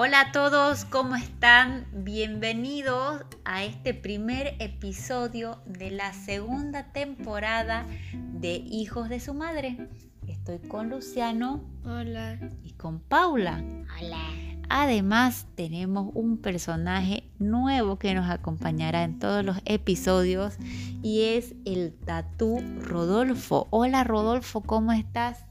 [0.00, 1.88] Hola a todos, ¿cómo están?
[1.90, 9.88] Bienvenidos a este primer episodio de la segunda temporada de Hijos de su Madre.
[10.28, 12.38] Estoy con Luciano Hola.
[12.62, 13.60] y con Paula.
[14.00, 14.22] Hola.
[14.68, 20.58] Además, tenemos un personaje nuevo que nos acompañará en todos los episodios
[21.02, 23.66] y es el Tatú Rodolfo.
[23.70, 25.44] Hola Rodolfo, ¿cómo estás?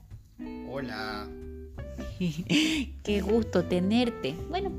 [0.71, 1.27] Hola.
[3.03, 4.35] Qué gusto tenerte.
[4.49, 4.71] Bueno,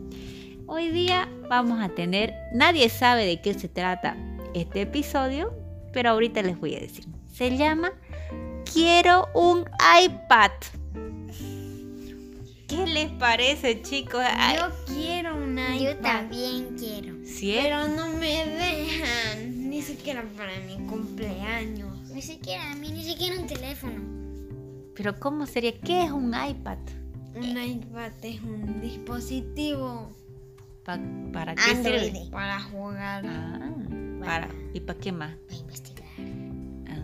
[0.67, 4.17] hoy día vamos a tener, nadie sabe de qué se trata
[4.55, 5.53] este episodio,
[5.93, 7.05] pero ahorita les voy a decir.
[7.33, 7.93] Se llama
[8.73, 9.65] Quiero un
[10.03, 10.51] iPad.
[12.67, 14.21] ¿Qué les parece, chicos?
[14.23, 17.15] Ay, Yo quiero una Yo iPad, también quiero.
[17.25, 17.63] ¿cierto?
[17.63, 22.11] pero no me dejan, ni siquiera para mi cumpleaños.
[22.11, 24.03] Ni siquiera a mí, ni siquiera un teléfono.
[24.97, 25.79] Pero ¿cómo sería?
[25.81, 26.79] ¿Qué es un iPad?
[27.39, 30.11] Un iPad es un dispositivo
[30.85, 30.99] Pa-
[31.33, 32.01] ¿Para qué Android.
[32.13, 32.31] sirve?
[32.31, 33.71] para jugar, Ah,
[34.21, 35.35] para, ¿Y para qué más?
[35.47, 36.09] Para investigar.
[36.89, 36.97] Ah.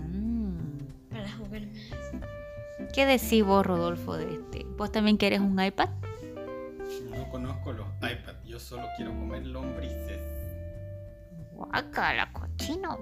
[1.11, 2.93] para jugar más.
[2.93, 4.65] ¿Qué decís vos, Rodolfo, de este?
[4.77, 5.91] ¿Vos también querés un iPad?
[7.11, 10.21] No conozco los iPad, yo solo quiero comer lombrices.
[11.55, 12.99] Guácala, cochino.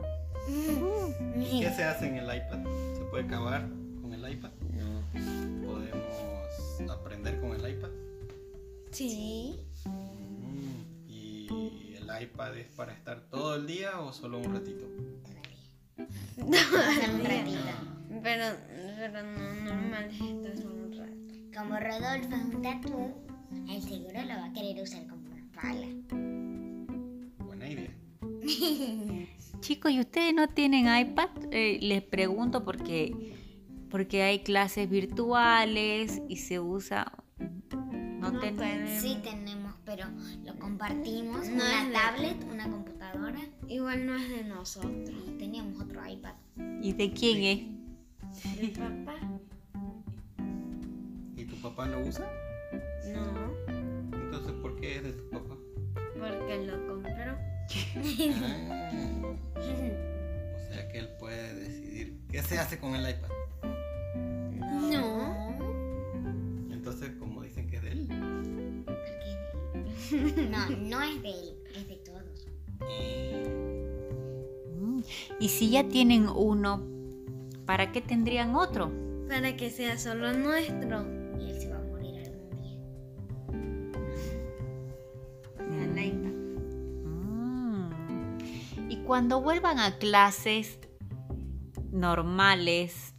[0.46, 2.64] ¿Qué se hace en el iPad?
[2.96, 3.68] ¿Se puede cavar
[4.02, 4.50] con el iPad?
[5.64, 7.11] ¿Podemos aprender?
[8.92, 9.54] Sí,
[9.84, 14.86] Mm, ¿Y el iPad es para estar todo el día o solo un ratito?
[15.98, 17.58] Hacer un ratito.
[18.22, 18.44] pero,
[18.98, 21.12] pero no normal es esto solo un rato.
[21.58, 23.14] Como Rodolfo es un tatú,
[23.68, 25.86] él seguro lo va a querer usar como una pala.
[27.44, 27.90] Buena idea.
[29.60, 31.28] Chicos, ¿y ustedes no tienen iPad?
[31.50, 33.34] Eh, les pregunto porque,
[33.90, 37.12] porque hay clases virtuales y se usa...
[38.22, 39.02] No, No ten- tenemos.
[39.02, 40.06] Sí tenemos, pero
[40.44, 41.48] lo compartimos.
[41.48, 45.10] No una de- tablet, una computadora Igual no es de nosotros.
[45.28, 46.34] y teníamos otro iPad.
[46.80, 48.60] ¿Y de quién es?
[48.60, 49.14] ¿De papá?
[51.36, 52.30] ¿Y tu papá lo usa?
[53.12, 53.52] No,
[54.16, 55.56] Entonces, ¿por qué es de tu papá?
[56.14, 57.32] porque lo compró.
[57.32, 57.36] Ah,
[60.56, 63.28] o sea que él puede decidir qué se hace con el iPad.
[70.50, 72.46] No, no es de él, es de todos.
[74.78, 75.00] Mm,
[75.40, 76.82] Y si ya tienen uno,
[77.66, 78.90] ¿para qué tendrían otro?
[79.28, 81.06] Para que sea solo nuestro.
[81.40, 82.78] Y él se va a morir algún día.
[87.04, 88.90] Mm.
[88.90, 90.78] Y cuando vuelvan a clases
[91.90, 93.14] normales,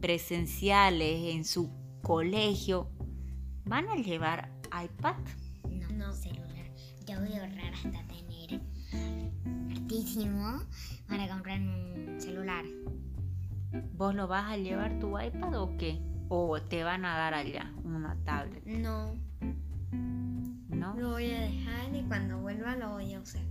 [0.00, 1.70] presenciales, en su
[2.02, 2.90] colegio,
[3.64, 4.50] ¿van a llevar
[4.84, 5.14] iPad?
[7.72, 8.60] Hasta tener
[9.72, 10.60] hartísimo
[11.08, 11.74] para comprarme
[12.14, 12.64] un celular.
[13.96, 16.00] ¿Vos lo vas a llevar tu iPad o qué?
[16.28, 18.64] ¿O te van a dar allá una tablet?
[18.66, 19.14] No,
[20.68, 20.94] ¿No?
[20.96, 23.42] lo voy a dejar y cuando vuelva lo voy a usar.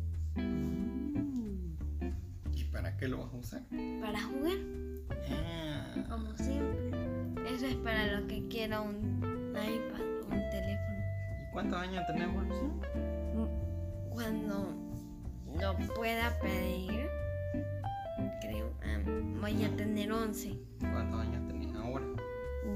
[2.54, 3.62] ¿Y para qué lo vas a usar?
[4.02, 4.58] Para jugar,
[5.30, 6.92] Ah, como siempre.
[7.54, 9.20] Eso es para lo que quiero un
[9.52, 11.00] iPad o un teléfono.
[11.48, 12.80] ¿Y cuántos años tenemos, Luciano?
[14.22, 14.76] Cuando
[15.60, 17.10] lo pueda pedir,
[18.40, 19.00] creo, ah,
[19.42, 22.06] voy a tener 11, ¿Cuántos años tenés ahora?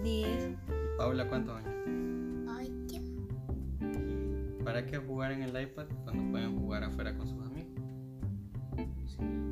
[0.01, 0.27] 10.
[0.27, 2.49] ¿Y Paula cuántos años?
[2.49, 4.63] Ay, qué...
[4.63, 7.79] ¿Para qué jugar en el iPad cuando pueden jugar afuera con sus amigos?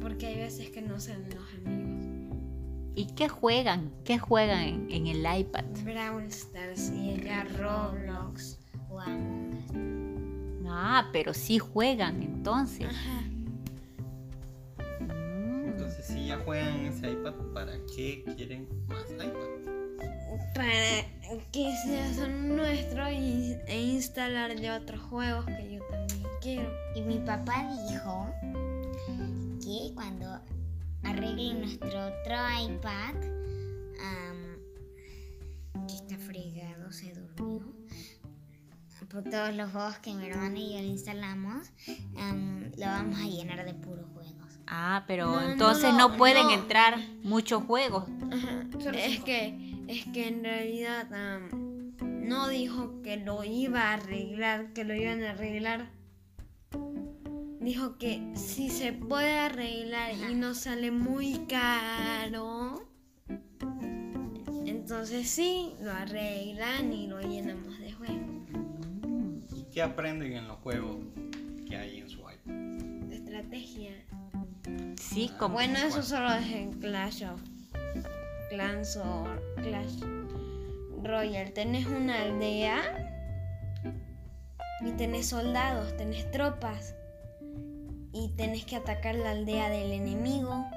[0.02, 2.06] Porque hay veces que no salen los amigos.
[2.96, 3.92] ¿Y qué juegan?
[4.03, 5.66] ¿Qué juegan en, en el iPad?
[5.84, 8.58] Brawl Stars y ella Roblox.
[8.90, 10.03] O Among Us.
[10.75, 12.88] Ah, pero sí juegan entonces.
[12.88, 13.22] Ajá.
[15.00, 15.66] Mm.
[15.66, 19.50] Entonces, si ya juegan en ese iPad, ¿para qué quieren más iPad?
[20.56, 26.70] Para que sea solo nuestro y, e instalar de otros juegos que yo también quiero.
[26.96, 28.34] Y mi papá dijo
[29.64, 30.40] que cuando
[31.03, 32.35] arreglen nuestro otro
[32.67, 33.16] iPad,
[35.87, 37.83] que está fregado, se durmió.
[39.09, 41.70] Por todos los juegos que mi hermana y yo le instalamos,
[42.17, 44.34] am, lo vamos a llenar de puros juegos.
[44.67, 46.53] Ah, pero No, no entonces lo- no, pueden no.
[46.53, 48.05] entrar muchos juegos.
[48.32, 48.66] Ajá.
[48.96, 51.94] Es que, es que en realidad am,
[52.28, 55.90] no dijo que lo iba a arreglar, que lo iban a arreglar.
[57.59, 62.88] Dijo que si se puede arreglar y no sale muy caro,
[64.66, 68.42] entonces sí, lo arreglan y lo llenamos de juegos.
[69.73, 70.97] ¿Y ¿Qué aprenden en los juegos
[71.67, 73.11] que hay en su iPad?
[73.11, 74.05] Estrategia.
[75.02, 75.55] Sí, Ah, como...
[75.55, 77.41] Bueno, eso solo es en Clash of
[78.52, 79.25] Clans o
[79.55, 79.99] Clash
[81.02, 81.49] Royale.
[81.49, 82.84] Tenés una aldea
[84.85, 86.93] y tenés soldados, tenés tropas
[88.11, 90.67] y tenés que atacar la aldea del enemigo.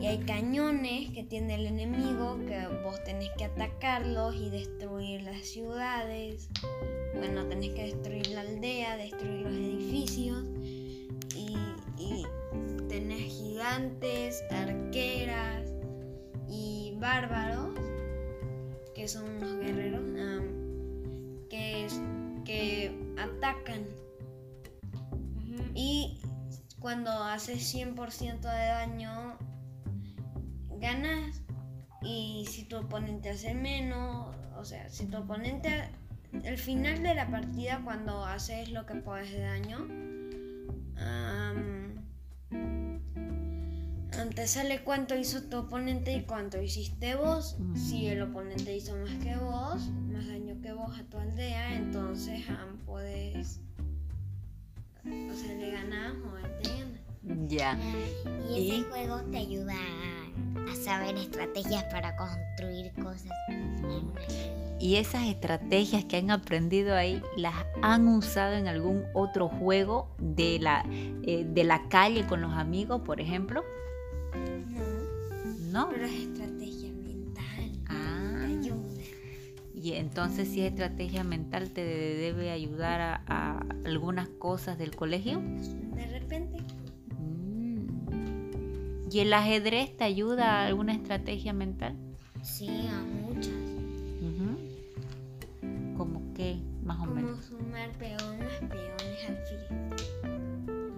[0.00, 5.40] Y hay cañones que tiene el enemigo que vos tenés que atacarlos y destruir las
[5.40, 6.48] ciudades.
[7.18, 10.44] Bueno, tenés que destruir la aldea, destruir los edificios
[11.34, 11.56] y,
[11.98, 12.26] y
[12.88, 15.68] tenés gigantes, arqueras
[16.48, 17.70] y bárbaros,
[18.94, 20.02] que son unos guerreros,
[21.48, 21.86] que,
[22.44, 23.86] que atacan.
[25.74, 26.20] Y
[26.80, 29.38] cuando haces 100% de daño,
[30.78, 31.42] ganas.
[32.02, 35.90] Y si tu oponente hace menos, o sea, si tu oponente,
[36.46, 39.78] el final de la partida, cuando haces lo que puedes de daño,
[40.96, 41.76] am,
[44.34, 47.56] te sale cuánto hizo tu oponente y cuánto hiciste vos.
[47.74, 52.44] Si el oponente hizo más que vos, más daño que vos a tu aldea, entonces
[52.84, 53.60] puedes.
[55.04, 57.48] O sea, le ganas o te.
[57.48, 57.78] Ya.
[58.48, 58.82] Y ese ¿Y?
[58.88, 60.15] juego te ayuda a,
[60.70, 63.30] a saber estrategias para construir cosas.
[64.78, 70.58] ¿Y esas estrategias que han aprendido ahí las han usado en algún otro juego de
[70.60, 73.64] la, eh, de la calle con los amigos, por ejemplo?
[75.72, 75.88] No, ¿No?
[75.90, 77.72] pero es estrategia mental.
[77.72, 79.02] Te Ah, ayuda.
[79.74, 85.40] y entonces si es estrategia mental te debe ayudar a, a algunas cosas del colegio.
[85.40, 86.35] De repente.
[89.10, 91.94] ¿Y el ajedrez te ayuda a alguna estrategia mental?
[92.42, 93.52] Sí, a muchas.
[94.22, 94.58] Ujú.
[95.96, 97.44] ¿Cómo qué, más o Como menos?
[97.44, 99.58] sumar peones, peones al fil.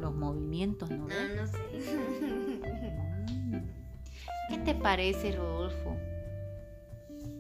[0.01, 0.97] Los movimientos, ¿no?
[0.99, 1.37] No, ves?
[1.37, 1.59] no sé.
[4.49, 5.95] ¿Qué te parece, Rodolfo,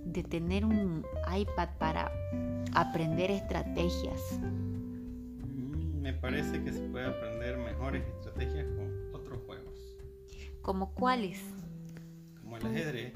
[0.05, 1.05] de tener un
[1.35, 2.12] iPad para
[2.75, 4.20] aprender estrategias?
[4.43, 8.88] Mm, Me parece que se puede aprender mejores estrategias con
[10.69, 11.41] ¿Como cuáles?
[12.43, 13.15] como el ajedrez,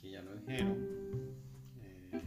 [0.00, 0.76] que ya lo dijeron.
[2.12, 2.20] eh,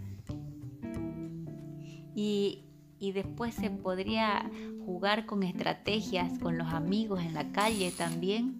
[2.16, 2.64] Y,
[3.00, 4.50] y después se podría
[4.86, 8.56] jugar con estrategias con los amigos en la calle también.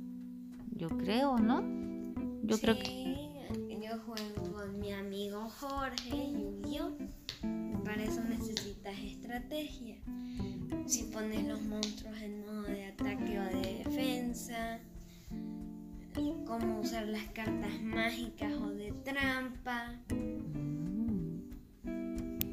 [0.76, 1.62] Yo creo, ¿no?
[2.44, 2.84] Yo creo que...
[2.86, 6.92] Sí, yo juego con mi amigo Jorge y yo.
[7.86, 9.96] Para eso necesitas estrategia.
[10.88, 12.63] Si pones los monstruos en modo
[16.46, 19.96] cómo usar las cartas mágicas o de trampa.
[20.10, 21.40] Mm.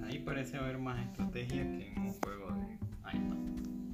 [0.05, 2.75] ahí parece haber más estrategia que en un juego de
[3.17, 3.37] iPad.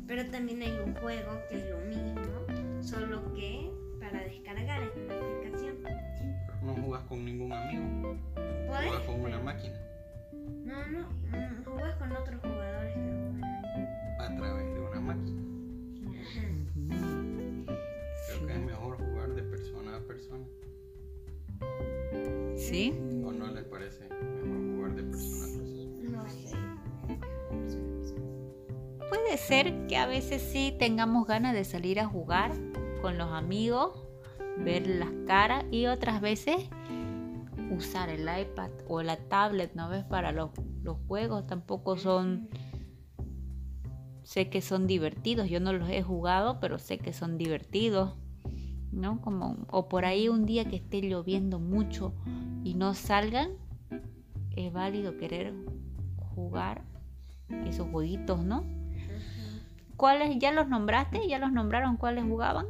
[0.06, 2.22] Pero también hay un juego que es lo mismo,
[2.82, 3.70] solo que
[4.00, 5.76] para descargar es una aplicación.
[5.82, 6.00] Pero
[6.62, 8.16] no jugas con ningún amigo,
[8.68, 8.86] ¿Puedes?
[8.88, 9.76] jugas con una máquina
[10.64, 13.64] No, no, mm, jugás con otros jugadores que juegan.
[14.20, 15.42] a través de una máquina.
[18.28, 19.25] Creo que es mejor jugar
[22.76, 22.92] ¿Sí?
[23.24, 26.10] ¿O no les parece mejor jugar de persona a persona?
[26.10, 26.58] No sé.
[29.08, 32.52] Puede ser que a veces sí tengamos ganas de salir a jugar
[33.00, 34.04] con los amigos,
[34.58, 36.68] ver las caras y otras veces
[37.70, 40.04] usar el iPad o la tablet, ¿no ves?
[40.04, 40.50] Para los,
[40.82, 42.50] los juegos tampoco son...
[44.22, 48.16] Sé que son divertidos, yo no los he jugado, pero sé que son divertidos,
[48.96, 49.20] ¿no?
[49.20, 52.12] Como, o por ahí un día que esté lloviendo mucho
[52.64, 53.50] y no salgan,
[54.56, 55.52] es válido querer
[56.34, 56.82] jugar
[57.66, 58.64] esos jueguitos, ¿no?
[59.96, 61.26] ¿Cuáles ya los nombraste?
[61.28, 62.66] ¿Ya los nombraron cuáles jugaban?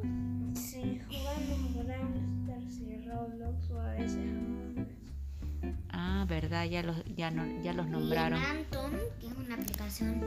[0.54, 4.30] Sí, jugamos Brawl Stars y Roblox o a veces.
[5.90, 8.38] Ah, verdad, ya los, ya no, ya los Y nombraron.
[8.38, 10.20] en Anton, que es una aplicación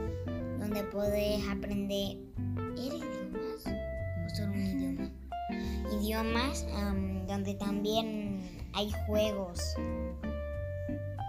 [0.60, 2.18] donde puedes aprender
[2.76, 3.99] ¿era idiomas o solo un idioma.
[6.10, 6.66] Idiomas
[7.28, 8.40] donde también
[8.74, 9.60] hay juegos,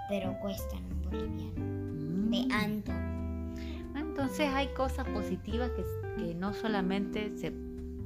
[0.08, 2.30] pero cuestan un boliviano.
[2.30, 2.52] De Mm.
[2.52, 3.54] Anton.
[3.94, 5.84] Entonces hay cosas positivas que,
[6.16, 7.52] que no solamente se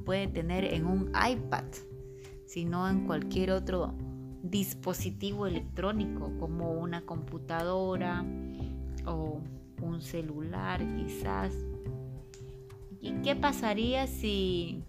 [0.03, 1.63] puede tener en un iPad,
[2.45, 3.93] sino en cualquier otro
[4.43, 8.25] dispositivo electrónico como una computadora
[9.05, 9.39] o
[9.81, 11.53] un celular quizás.
[12.99, 14.83] ¿Y qué pasaría si,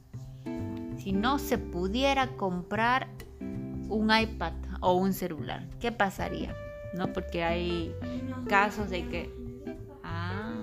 [0.98, 3.08] si no se pudiera comprar
[3.88, 5.66] un iPad o un celular?
[5.80, 6.54] ¿Qué pasaría?
[6.94, 7.12] ¿No?
[7.12, 7.94] Porque hay
[8.48, 9.30] casos de que...
[10.02, 10.62] Ah.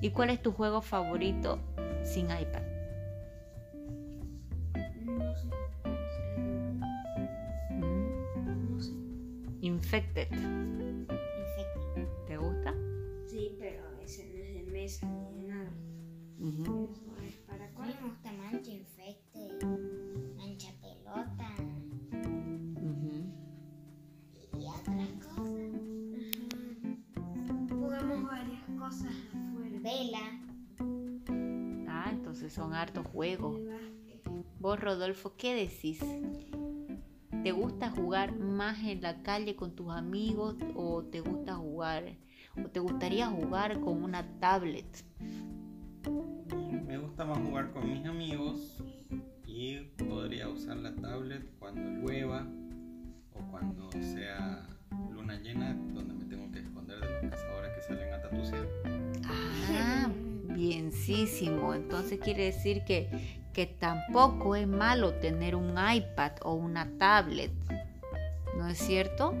[0.00, 1.58] ¿Y cuál es tu juego favorito
[2.02, 2.62] sin iPad?
[5.04, 5.46] No sé.
[7.70, 8.04] Mm.
[9.62, 10.28] Infected.
[33.14, 36.00] Vos, Rodolfo, ¿qué decís?
[37.44, 42.16] ¿Te gusta jugar más en la calle con tus amigos o te gusta jugar
[42.56, 45.04] o te gustaría jugar con una tablet?
[46.86, 48.82] Me gusta más jugar con mis amigos
[49.46, 49.76] y
[50.08, 52.48] podría usar la tablet cuando llueva
[53.32, 54.66] o cuando sea
[55.12, 58.93] luna llena, donde me tengo que esconder de los cazadores que salen a tatucear.
[61.06, 63.08] Entonces quiere decir que,
[63.52, 67.52] que tampoco es malo tener un iPad o una tablet.
[68.56, 69.34] ¿No es cierto?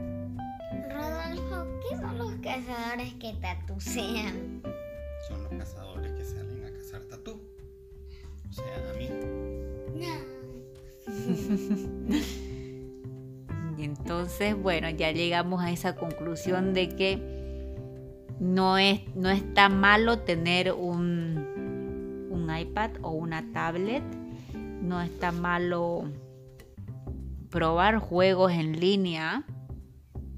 [0.90, 4.62] Rodolfo, ¿qué son los cazadores que tatucean?
[5.28, 7.40] Son los cazadores que salen a cazar tatú.
[8.48, 9.08] O sea, a mí.
[9.94, 10.34] No.
[13.76, 17.18] Y entonces, bueno, ya llegamos a esa conclusión de que
[18.38, 21.13] no, es, no está malo tener un,
[22.44, 24.02] un iPad o una tablet.
[24.82, 26.04] No está malo
[27.50, 29.44] probar juegos en línea.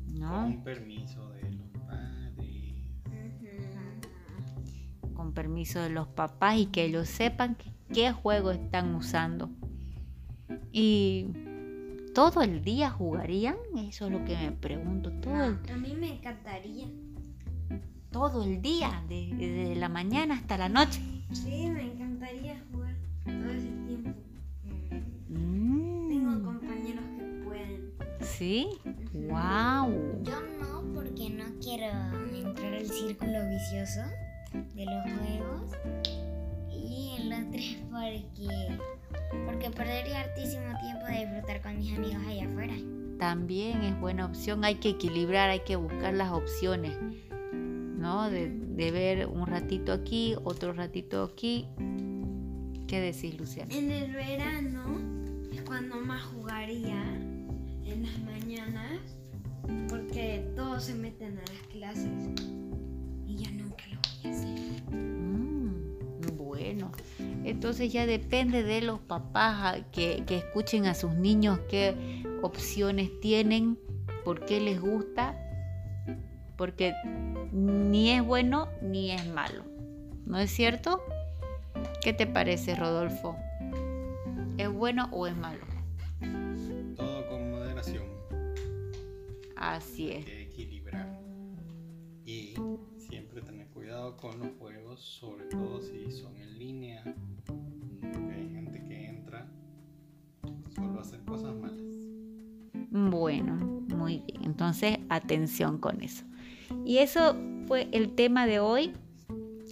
[0.08, 0.42] ¿no?
[0.42, 2.74] Con permiso de los padres.
[5.14, 9.50] con permiso de los papás y que ellos sepan que- qué juego están usando.
[10.72, 11.28] Y
[12.14, 16.14] todo el día jugarían, eso es lo que me pregunto, todo el, A mí me
[16.14, 16.86] encantaría.
[18.10, 21.00] todo el día, de- desde la mañana hasta la noche.
[21.32, 24.10] Sí, me encantaría jugar todo ese tiempo.
[25.28, 27.92] Mm, Tengo compañeros que pueden.
[28.20, 28.68] sí,
[29.12, 30.22] wow.
[30.22, 31.86] Yo no, porque no quiero
[32.34, 34.00] entrar al círculo vicioso
[34.74, 35.72] de los juegos.
[36.72, 38.78] Y el otro es porque,
[39.46, 42.74] porque perdería hartísimo tiempo de disfrutar con mis amigos allá afuera.
[43.18, 46.92] También es buena opción, hay que equilibrar, hay que buscar las opciones,
[47.96, 48.30] ¿no?
[48.30, 51.66] De, de ver un ratito aquí, otro ratito aquí.
[52.86, 53.74] ¿Qué decís, Luciana?
[53.74, 55.00] En el verano
[55.52, 57.02] es cuando más jugaría
[57.84, 59.00] en las mañanas
[59.88, 62.10] porque todos se meten a las clases
[63.26, 64.94] y yo nunca lo voy a hacer.
[64.94, 66.92] Mm, bueno,
[67.44, 73.78] entonces ya depende de los papás que, que escuchen a sus niños qué opciones tienen,
[74.24, 75.35] por qué les gusta,
[76.56, 76.94] porque
[77.52, 79.64] ni es bueno ni es malo,
[80.24, 81.02] ¿no es cierto?
[82.02, 83.36] ¿Qué te parece, Rodolfo?
[84.58, 85.64] ¿Es bueno o es malo?
[86.96, 88.04] Todo con moderación.
[89.56, 90.24] Así Hay es.
[90.24, 91.20] que equilibrar.
[92.24, 92.54] Y
[92.96, 97.02] siempre tener cuidado con los juegos, sobre todo si son en línea.
[97.44, 99.46] Porque hay gente que entra
[100.74, 101.80] solo a hacer cosas malas.
[102.90, 104.44] Bueno, muy bien.
[104.44, 106.24] Entonces, atención con eso.
[106.86, 107.34] Y eso
[107.66, 108.92] fue el tema de hoy.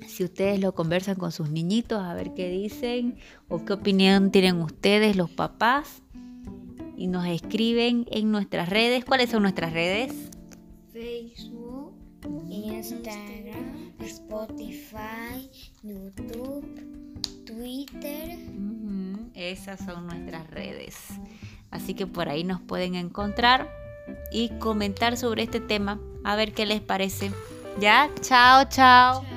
[0.09, 3.17] Si ustedes lo conversan con sus niñitos, a ver qué dicen
[3.49, 6.03] o qué opinión tienen ustedes, los papás,
[6.97, 9.05] y nos escriben en nuestras redes.
[9.05, 10.13] ¿Cuáles son nuestras redes?
[10.93, 11.95] Facebook,
[12.51, 15.49] Instagram, Spotify,
[15.85, 16.67] YouTube,
[17.47, 18.39] Twitter.
[19.35, 20.97] Esas son nuestras redes.
[21.71, 23.84] Así que por ahí nos pueden encontrar
[24.31, 26.01] y comentar sobre este tema.
[26.25, 27.31] A ver qué les parece.
[27.79, 29.34] Ya, chao, chao.